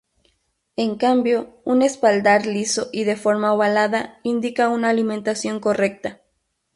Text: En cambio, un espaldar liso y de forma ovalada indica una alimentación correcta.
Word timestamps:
En 0.77 0.95
cambio, 0.95 1.59
un 1.63 1.83
espaldar 1.83 2.47
liso 2.47 2.89
y 2.91 3.03
de 3.03 3.15
forma 3.15 3.53
ovalada 3.53 4.17
indica 4.23 4.67
una 4.69 4.89
alimentación 4.89 5.59
correcta. 5.59 6.21